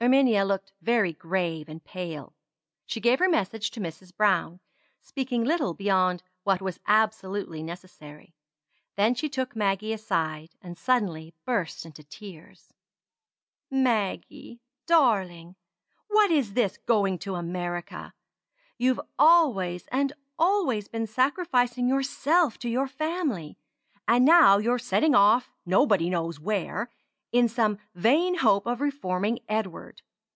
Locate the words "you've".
18.76-19.00